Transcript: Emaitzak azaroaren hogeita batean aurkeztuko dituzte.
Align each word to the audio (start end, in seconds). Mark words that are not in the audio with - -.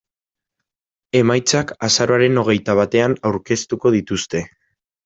Emaitzak 1.19 1.75
azaroaren 1.89 2.43
hogeita 2.45 2.79
batean 2.83 3.17
aurkeztuko 3.33 3.95
dituzte. 4.01 4.47